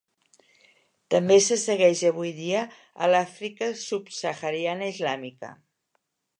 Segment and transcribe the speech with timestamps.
[1.15, 5.55] També se segueix avui dia a l'Àfrica subsahariana islàmica.